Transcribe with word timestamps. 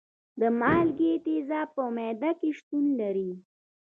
د 0.39 0.41
مالګې 0.59 1.11
تیزاب 1.25 1.67
په 1.75 1.83
معده 1.95 2.31
کې 2.39 2.49
شتون 2.57 2.85
لري. 3.01 3.31